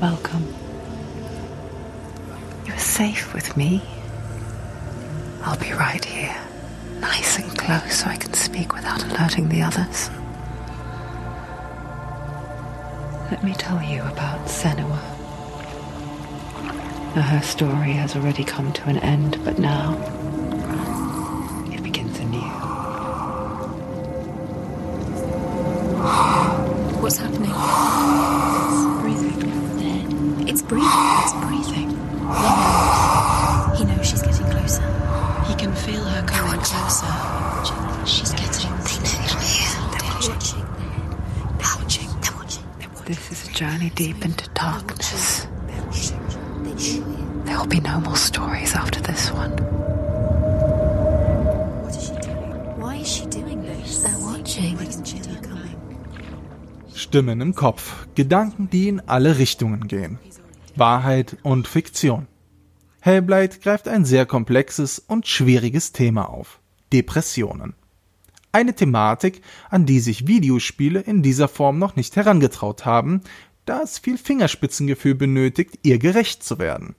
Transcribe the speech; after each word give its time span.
Welcome. 0.00 0.54
You're 2.64 2.78
safe 2.78 3.34
with 3.34 3.56
me. 3.56 3.82
I'll 5.42 5.58
be 5.58 5.72
right 5.72 6.04
here, 6.04 6.36
nice 7.00 7.40
and 7.40 7.58
close 7.58 8.00
so 8.00 8.06
I 8.06 8.16
can 8.16 8.32
speak 8.32 8.74
without 8.74 9.02
alerting 9.04 9.48
the 9.48 9.62
others. 9.62 10.08
Let 13.32 13.42
me 13.42 13.54
tell 13.54 13.82
you 13.82 14.02
about 14.02 14.46
Senua. 14.46 15.00
Her 17.14 17.42
story 17.42 17.92
has 17.94 18.14
already 18.14 18.44
come 18.44 18.72
to 18.74 18.88
an 18.88 18.98
end, 18.98 19.44
but 19.44 19.58
now 19.58 19.96
journey 43.58 43.90
deep 43.90 44.24
into 44.24 44.48
darkness. 44.54 45.48
There 47.44 47.58
will 47.58 47.66
be 47.66 47.80
no 47.80 47.98
more 48.00 48.14
stories 48.16 48.72
after 48.76 49.00
this 49.00 49.32
one. 49.32 49.50
What 51.82 51.96
is 51.96 52.04
she 52.04 52.14
doing? 52.20 52.80
Why 52.80 52.96
is 53.00 53.08
she 53.08 53.26
doing 53.26 53.62
this? 53.62 54.04
They're 54.04 54.18
watching. 54.20 54.78
Stimmen 56.94 57.40
im 57.40 57.54
Kopf, 57.56 58.06
Gedanken, 58.14 58.70
die 58.70 58.88
in 58.88 59.00
alle 59.08 59.38
Richtungen 59.38 59.88
gehen. 59.88 60.20
Wahrheit 60.76 61.36
und 61.42 61.66
Fiktion. 61.66 62.28
Hellblade 63.00 63.58
greift 63.58 63.88
ein 63.88 64.04
sehr 64.04 64.24
komplexes 64.24 65.00
und 65.00 65.26
schwieriges 65.26 65.90
Thema 65.90 66.28
auf. 66.28 66.60
Depressionen. 66.92 67.74
Eine 68.50 68.74
Thematik, 68.74 69.42
an 69.68 69.84
die 69.84 70.00
sich 70.00 70.26
Videospiele 70.26 71.00
in 71.00 71.22
dieser 71.22 71.48
Form 71.48 71.78
noch 71.78 71.96
nicht 71.96 72.16
herangetraut 72.16 72.86
haben, 72.86 73.20
da 73.68 73.82
es 73.82 73.98
viel 73.98 74.18
Fingerspitzengefühl 74.18 75.14
benötigt, 75.14 75.78
ihr 75.82 75.98
gerecht 75.98 76.42
zu 76.42 76.58
werden. 76.58 76.94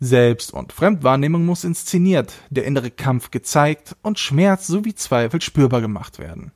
Selbst- 0.00 0.52
und 0.52 0.72
Fremdwahrnehmung 0.72 1.44
muss 1.44 1.64
inszeniert, 1.64 2.32
der 2.50 2.64
innere 2.64 2.90
Kampf 2.90 3.30
gezeigt 3.30 3.96
und 4.02 4.18
Schmerz 4.18 4.66
sowie 4.66 4.94
Zweifel 4.94 5.42
spürbar 5.42 5.80
gemacht 5.80 6.18
werden. 6.18 6.52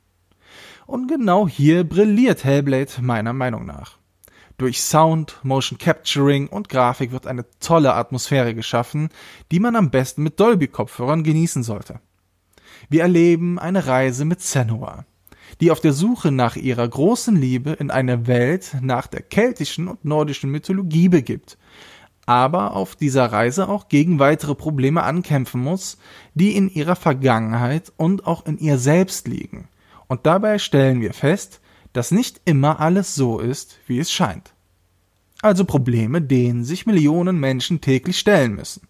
Und 0.85 1.07
genau 1.07 1.47
hier 1.47 1.83
brilliert 1.83 2.43
Hellblade 2.43 3.01
meiner 3.01 3.33
Meinung 3.33 3.65
nach. 3.65 3.97
Durch 4.57 4.81
Sound, 4.81 5.39
Motion 5.43 5.77
Capturing 5.77 6.47
und 6.47 6.69
Grafik 6.69 7.11
wird 7.11 7.27
eine 7.27 7.45
tolle 7.59 7.95
Atmosphäre 7.95 8.53
geschaffen, 8.53 9.09
die 9.51 9.59
man 9.59 9.75
am 9.75 9.89
besten 9.89 10.23
mit 10.23 10.39
Dolby-Kopfhörern 10.39 11.23
genießen 11.23 11.63
sollte. 11.63 11.99
Wir 12.89 13.01
erleben 13.01 13.59
eine 13.59 13.87
Reise 13.87 14.25
mit 14.25 14.41
Senua, 14.41 15.05
die 15.61 15.71
auf 15.71 15.79
der 15.79 15.93
Suche 15.93 16.31
nach 16.31 16.55
ihrer 16.55 16.87
großen 16.87 17.35
Liebe 17.35 17.71
in 17.71 17.91
eine 17.91 18.27
Welt 18.27 18.75
nach 18.81 19.07
der 19.07 19.21
keltischen 19.21 19.87
und 19.87 20.05
nordischen 20.05 20.49
Mythologie 20.49 21.09
begibt, 21.09 21.57
aber 22.25 22.75
auf 22.75 22.95
dieser 22.95 23.25
Reise 23.25 23.67
auch 23.67 23.89
gegen 23.89 24.19
weitere 24.19 24.55
Probleme 24.55 25.03
ankämpfen 25.03 25.61
muss, 25.61 25.97
die 26.33 26.55
in 26.55 26.69
ihrer 26.69 26.95
Vergangenheit 26.95 27.91
und 27.97 28.25
auch 28.27 28.45
in 28.45 28.57
ihr 28.57 28.77
selbst 28.77 29.27
liegen. 29.27 29.67
Und 30.07 30.25
dabei 30.25 30.59
stellen 30.59 31.01
wir 31.01 31.13
fest, 31.13 31.59
dass 31.91 32.11
nicht 32.11 32.41
immer 32.45 32.79
alles 32.79 33.15
so 33.15 33.39
ist, 33.39 33.77
wie 33.87 33.99
es 33.99 34.11
scheint. 34.11 34.53
Also 35.41 35.65
Probleme, 35.65 36.21
denen 36.21 36.63
sich 36.63 36.85
Millionen 36.85 37.39
Menschen 37.39 37.81
täglich 37.81 38.17
stellen 38.17 38.55
müssen. 38.55 38.87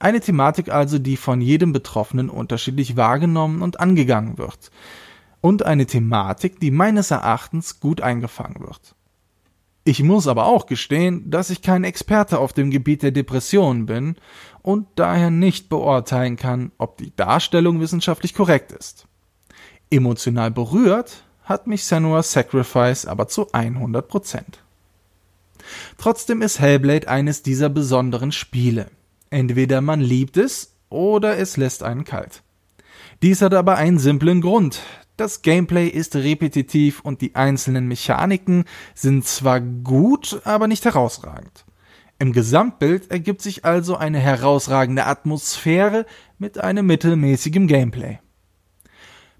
Eine 0.00 0.20
Thematik 0.20 0.70
also, 0.70 0.98
die 0.98 1.16
von 1.16 1.40
jedem 1.40 1.72
Betroffenen 1.72 2.30
unterschiedlich 2.30 2.96
wahrgenommen 2.96 3.62
und 3.62 3.80
angegangen 3.80 4.38
wird. 4.38 4.70
Und 5.40 5.64
eine 5.64 5.86
Thematik, 5.86 6.60
die 6.60 6.70
meines 6.70 7.10
Erachtens 7.10 7.80
gut 7.80 8.00
eingefangen 8.00 8.60
wird. 8.60 8.94
Ich 9.84 10.02
muss 10.02 10.26
aber 10.26 10.46
auch 10.46 10.66
gestehen, 10.66 11.30
dass 11.30 11.48
ich 11.48 11.62
kein 11.62 11.84
Experte 11.84 12.38
auf 12.38 12.52
dem 12.52 12.70
Gebiet 12.70 13.02
der 13.02 13.12
Depressionen 13.12 13.86
bin 13.86 14.16
und 14.62 14.86
daher 14.96 15.30
nicht 15.30 15.70
beurteilen 15.70 16.36
kann, 16.36 16.72
ob 16.76 16.98
die 16.98 17.14
Darstellung 17.16 17.80
wissenschaftlich 17.80 18.34
korrekt 18.34 18.72
ist. 18.72 19.06
Emotional 19.90 20.50
berührt 20.50 21.24
hat 21.44 21.66
mich 21.66 21.84
Senua's 21.84 22.30
Sacrifice 22.30 23.06
aber 23.06 23.26
zu 23.26 23.50
100 23.52 24.06
Prozent. 24.06 24.62
Trotzdem 25.98 26.42
ist 26.42 26.60
Hellblade 26.60 27.08
eines 27.08 27.42
dieser 27.42 27.68
besonderen 27.68 28.32
Spiele. 28.32 28.90
Entweder 29.30 29.80
man 29.80 30.00
liebt 30.00 30.36
es 30.36 30.74
oder 30.88 31.38
es 31.38 31.56
lässt 31.56 31.82
einen 31.82 32.04
kalt. 32.04 32.42
Dies 33.22 33.42
hat 33.42 33.54
aber 33.54 33.76
einen 33.76 33.98
simplen 33.98 34.40
Grund. 34.40 34.80
Das 35.20 35.42
Gameplay 35.42 35.86
ist 35.86 36.16
repetitiv 36.16 37.00
und 37.00 37.20
die 37.20 37.34
einzelnen 37.34 37.86
Mechaniken 37.86 38.64
sind 38.94 39.26
zwar 39.26 39.60
gut, 39.60 40.40
aber 40.44 40.66
nicht 40.66 40.86
herausragend. 40.86 41.66
Im 42.18 42.32
Gesamtbild 42.32 43.10
ergibt 43.10 43.42
sich 43.42 43.66
also 43.66 43.96
eine 43.96 44.18
herausragende 44.18 45.04
Atmosphäre 45.04 46.06
mit 46.38 46.56
einem 46.56 46.86
mittelmäßigen 46.86 47.66
Gameplay. 47.66 48.18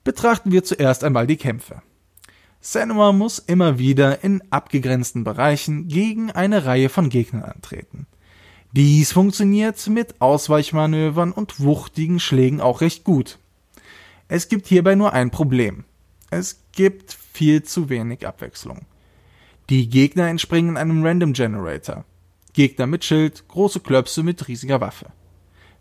Betrachten 0.04 0.52
wir 0.52 0.64
zuerst 0.64 1.02
einmal 1.02 1.26
die 1.26 1.38
Kämpfe. 1.38 1.80
Senua 2.60 3.12
muss 3.12 3.38
immer 3.38 3.78
wieder 3.78 4.22
in 4.22 4.42
abgegrenzten 4.50 5.24
Bereichen 5.24 5.88
gegen 5.88 6.30
eine 6.30 6.66
Reihe 6.66 6.90
von 6.90 7.08
Gegnern 7.08 7.44
antreten. 7.44 8.06
Dies 8.72 9.12
funktioniert 9.12 9.88
mit 9.88 10.20
Ausweichmanövern 10.20 11.32
und 11.32 11.58
wuchtigen 11.58 12.20
Schlägen 12.20 12.60
auch 12.60 12.82
recht 12.82 13.02
gut. 13.02 13.38
Es 14.32 14.46
gibt 14.46 14.68
hierbei 14.68 14.94
nur 14.94 15.12
ein 15.12 15.32
Problem. 15.32 15.82
Es 16.30 16.62
gibt 16.70 17.18
viel 17.32 17.64
zu 17.64 17.88
wenig 17.88 18.28
Abwechslung. 18.28 18.82
Die 19.68 19.88
Gegner 19.88 20.28
entspringen 20.28 20.76
einem 20.76 21.04
Random 21.04 21.32
Generator. 21.32 22.04
Gegner 22.52 22.86
mit 22.86 23.04
Schild, 23.04 23.48
große 23.48 23.80
Klöpse 23.80 24.22
mit 24.22 24.46
riesiger 24.46 24.80
Waffe. 24.80 25.06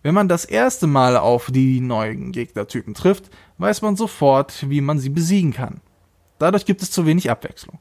Wenn 0.02 0.16
man 0.16 0.28
das 0.28 0.46
erste 0.46 0.88
Mal 0.88 1.16
auf 1.16 1.52
die 1.52 1.80
neuen 1.80 2.32
Gegnertypen 2.32 2.96
trifft, 2.96 3.30
weiß 3.60 3.84
man 3.84 3.96
sofort, 3.96 4.68
wie 4.68 4.82
man 4.82 4.98
sie 4.98 5.10
besiegen 5.10 5.54
kann. 5.54 5.82
Dadurch 6.40 6.66
gibt 6.66 6.82
es 6.82 6.90
zu 6.90 7.06
wenig 7.06 7.30
Abwechslung. 7.30 7.78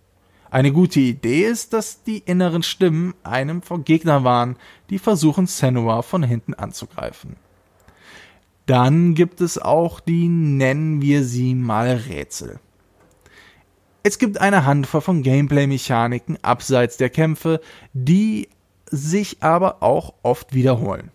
Eine 0.51 0.71
gute 0.71 1.01
Idee 1.01 1.47
ist, 1.47 1.73
dass 1.73 2.03
die 2.03 2.19
inneren 2.19 2.63
Stimmen 2.63 3.15
einem 3.23 3.63
vor 3.63 3.79
Gegner 3.85 4.23
warnen, 4.23 4.57
die 4.91 4.99
versuchen, 4.99 5.47
Senua 5.47 6.03
von 6.03 6.23
hinten 6.23 6.53
anzugreifen. 6.53 7.37
Dann 8.69 9.15
gibt 9.15 9.41
es 9.41 9.57
auch 9.57 9.99
die, 9.99 10.29
nennen 10.29 11.01
wir 11.01 11.25
sie 11.25 11.55
mal 11.55 12.03
Rätsel. 12.07 12.61
Es 14.03 14.19
gibt 14.19 14.43
eine 14.43 14.67
Handvoll 14.67 15.01
von 15.01 15.23
Gameplay-Mechaniken 15.23 16.37
abseits 16.43 16.99
der 16.99 17.09
Kämpfe, 17.09 17.63
die 17.95 18.51
sich 18.91 19.43
aber 19.43 19.83
auch 19.83 20.13
oft 20.23 20.53
wiederholen. 20.53 21.11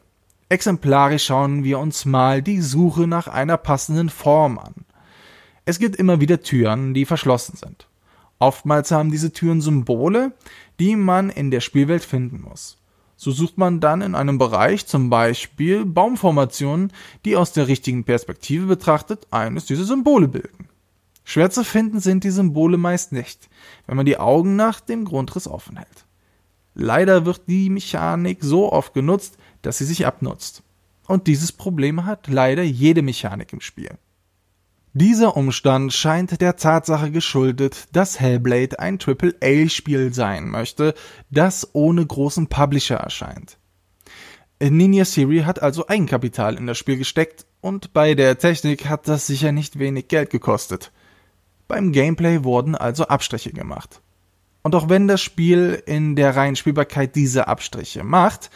Exemplarisch 0.50 1.26
schauen 1.26 1.64
wir 1.64 1.78
uns 1.78 2.06
mal 2.06 2.42
die 2.42 2.60
Suche 2.60 3.06
nach 3.06 3.28
einer 3.28 3.58
passenden 3.58 4.10
Form 4.10 4.58
an. 4.58 4.74
Es 5.64 5.78
gibt 5.78 5.96
immer 5.98 6.20
wieder 6.20 6.42
Türen, 6.42 6.96
die 6.96 7.06
verschlossen 7.06 7.56
sind. 7.56 7.88
Oftmals 8.40 8.90
haben 8.90 9.12
diese 9.12 9.32
Türen 9.32 9.62
Symbole, 9.62 10.32
die 10.80 10.96
man 10.96 11.30
in 11.30 11.52
der 11.52 11.62
Spielwelt 11.62 12.04
finden 12.04 12.42
muss. 12.42 12.83
So 13.24 13.32
sucht 13.32 13.58
man 13.58 13.80
dann 13.80 14.02
in 14.02 14.16
einem 14.16 14.38
Bereich 14.38 14.86
zum 14.86 15.10
Beispiel 15.10 15.86
Baumformationen, 15.86 16.92
die 17.24 17.38
aus 17.38 17.54
der 17.54 17.70
richtigen 17.70 18.04
Perspektive 18.04 18.66
betrachtet 18.66 19.28
eines 19.32 19.66
dieser 19.66 19.86
Symbole 19.86 20.28
bilden. 20.28 20.68
Schwer 21.24 21.50
zu 21.50 21.64
finden 21.64 22.02
sind 22.02 22.26
die 22.26 22.32
Symbole 22.32 22.76
meist 22.76 23.14
nicht, 23.14 23.48
wenn 23.88 23.96
man 23.96 24.06
die 24.06 24.18
Augen 24.18 24.58
nach 24.58 24.82
dem 24.82 25.06
Grundriss 25.06 25.48
offen 25.48 25.78
hält. 25.78 26.06
Leider 26.74 27.26
wird 27.26 27.44
die 27.48 27.70
Mechanik 27.70 28.40
so 28.42 28.70
oft 28.74 28.94
genutzt, 28.94 29.38
dass 29.62 29.78
sie 29.78 29.86
sich 29.86 30.06
abnutzt. 30.06 30.62
Und 31.08 31.28
dieses 31.28 31.54
Problem 31.54 32.06
hat 32.06 32.28
leider 32.28 32.64
jede 32.64 33.04
Mechanik 33.04 33.54
im 33.54 33.62
Spiel. 33.62 33.92
Dieser 34.96 35.36
Umstand 35.36 35.92
scheint 35.92 36.40
der 36.40 36.56
Tatsache 36.56 37.10
geschuldet, 37.10 37.88
dass 37.94 38.20
Hellblade 38.20 38.78
ein 38.78 39.00
AAA-Spiel 39.04 40.14
sein 40.14 40.50
möchte, 40.50 40.94
das 41.32 41.68
ohne 41.74 42.06
großen 42.06 42.46
Publisher 42.46 42.98
erscheint. 42.98 43.58
Ninja 44.62 45.04
Siri 45.04 45.40
hat 45.40 45.64
also 45.64 45.88
Eigenkapital 45.88 46.58
in 46.58 46.68
das 46.68 46.78
Spiel 46.78 46.98
gesteckt 46.98 47.48
und 47.60 47.92
bei 47.94 48.14
der 48.14 48.38
Technik 48.38 48.88
hat 48.88 49.08
das 49.08 49.26
sicher 49.26 49.52
nicht 49.52 49.80
wenig 49.80 50.10
Geld 50.10 50.30
gekostet. 50.30 50.92
Beim 51.68 51.92
Gameplay 51.92 52.44
wurden 52.44 52.76
also 52.76 53.08
Abstriche 53.08 53.52
gemacht. 53.52 54.00
Und 54.62 54.76
auch 54.76 54.90
wenn 54.90 55.08
das 55.08 55.22
Spiel 55.22 55.82
in 55.88 56.16
der 56.16 56.36
reinen 56.36 56.56
Spielbarkeit 56.56 57.16
diese 57.16 57.48
Abstriche 57.48 58.04
macht, 58.04 58.52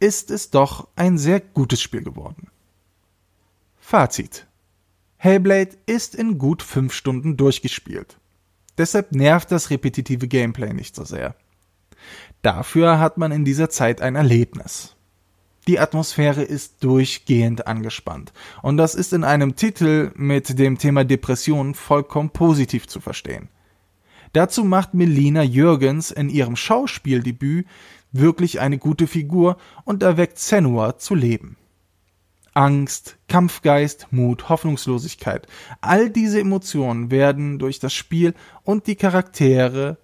ist 0.00 0.32
es 0.32 0.50
doch 0.50 0.88
ein 0.96 1.16
sehr 1.16 1.38
gutes 1.38 1.80
Spiel 1.80 2.02
geworden. 2.02 2.48
Fazit 3.78 4.48
Hellblade 5.22 5.76
ist 5.84 6.14
in 6.14 6.38
gut 6.38 6.62
fünf 6.62 6.94
Stunden 6.94 7.36
durchgespielt. 7.36 8.18
Deshalb 8.78 9.12
nervt 9.12 9.52
das 9.52 9.68
repetitive 9.68 10.26
Gameplay 10.26 10.72
nicht 10.72 10.96
so 10.96 11.04
sehr. 11.04 11.34
Dafür 12.40 12.98
hat 12.98 13.18
man 13.18 13.30
in 13.30 13.44
dieser 13.44 13.68
Zeit 13.68 14.00
ein 14.00 14.16
Erlebnis. 14.16 14.96
Die 15.68 15.78
Atmosphäre 15.78 16.40
ist 16.40 16.82
durchgehend 16.82 17.66
angespannt. 17.66 18.32
Und 18.62 18.78
das 18.78 18.94
ist 18.94 19.12
in 19.12 19.22
einem 19.22 19.56
Titel 19.56 20.10
mit 20.14 20.58
dem 20.58 20.78
Thema 20.78 21.04
Depression 21.04 21.74
vollkommen 21.74 22.30
positiv 22.30 22.88
zu 22.88 22.98
verstehen. 22.98 23.50
Dazu 24.32 24.64
macht 24.64 24.94
Melina 24.94 25.42
Jürgens 25.42 26.10
in 26.10 26.30
ihrem 26.30 26.56
Schauspieldebüt 26.56 27.66
wirklich 28.10 28.60
eine 28.60 28.78
gute 28.78 29.06
Figur 29.06 29.58
und 29.84 30.02
erweckt 30.02 30.38
Senua 30.38 30.96
zu 30.96 31.14
leben. 31.14 31.58
Angst, 32.54 33.16
Kampfgeist, 33.28 34.08
Mut, 34.10 34.48
Hoffnungslosigkeit. 34.48 35.46
All 35.80 36.10
diese 36.10 36.40
Emotionen 36.40 37.10
werden 37.10 37.58
durch 37.58 37.78
das 37.78 37.94
Spiel 37.94 38.34
und 38.62 38.86
die 38.86 38.96
Charaktere 38.96 39.98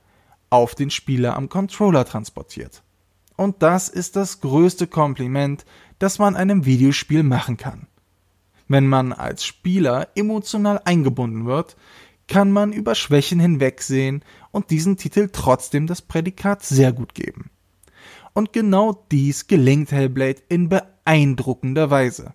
auf 0.51 0.75
den 0.75 0.91
Spieler 0.91 1.37
am 1.37 1.49
Controller 1.49 2.05
transportiert. 2.05 2.83
Und 3.37 3.63
das 3.63 3.89
ist 3.89 4.17
das 4.17 4.41
größte 4.41 4.87
Kompliment, 4.87 5.67
das 5.99 6.19
man 6.19 6.37
einem 6.37 6.65
Videospiel 6.65 7.23
machen 7.23 7.57
kann. 7.57 7.87
Wenn 8.69 8.87
man 8.87 9.13
als 9.13 9.45
Spieler 9.45 10.09
emotional 10.15 10.81
eingebunden 10.85 11.47
wird, 11.47 11.77
kann 12.29 12.51
man 12.51 12.73
über 12.73 12.95
Schwächen 12.95 13.39
hinwegsehen 13.39 14.25
und 14.51 14.71
diesen 14.71 14.97
Titel 14.97 15.29
trotzdem 15.31 15.87
das 15.87 16.03
Prädikat 16.03 16.65
sehr 16.65 16.93
gut 16.93 17.15
geben. 17.15 17.51
Und 18.33 18.53
genau 18.53 19.05
dies 19.11 19.47
gelingt 19.47 19.93
Hellblade 19.93 20.43
in 20.49 20.69
beeindruckender 20.69 21.91
Weise. 21.91 22.35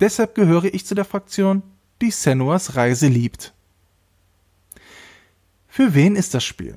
Deshalb 0.00 0.34
gehöre 0.34 0.64
ich 0.64 0.86
zu 0.86 0.94
der 0.94 1.04
Fraktion, 1.04 1.62
die 2.00 2.10
Senuas 2.10 2.74
Reise 2.76 3.08
liebt. 3.08 3.52
Für 5.68 5.94
wen 5.94 6.16
ist 6.16 6.34
das 6.34 6.42
Spiel? 6.42 6.76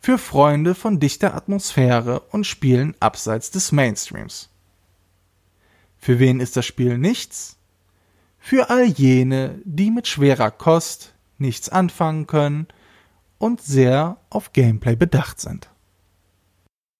Für 0.00 0.18
Freunde 0.18 0.74
von 0.74 1.00
dichter 1.00 1.34
Atmosphäre 1.34 2.20
und 2.30 2.46
Spielen 2.46 2.94
abseits 3.00 3.50
des 3.50 3.72
Mainstreams. 3.72 4.50
Für 5.98 6.18
wen 6.18 6.38
ist 6.38 6.56
das 6.56 6.66
Spiel 6.66 6.98
nichts? 6.98 7.56
Für 8.38 8.70
all 8.70 8.84
jene, 8.84 9.60
die 9.64 9.90
mit 9.90 10.06
schwerer 10.06 10.52
Kost 10.52 11.14
nichts 11.38 11.68
anfangen 11.68 12.26
können 12.26 12.68
und 13.38 13.60
sehr 13.60 14.18
auf 14.30 14.52
Gameplay 14.52 14.94
bedacht 14.94 15.40
sind. 15.40 15.68